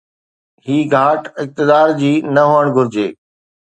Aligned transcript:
هي 0.67 0.77
گهاٽ 0.93 1.23
اقتدار 1.41 1.87
جي 2.01 2.13
نه 2.35 2.43
هئڻ 2.51 2.65
گهرجي. 2.75 3.07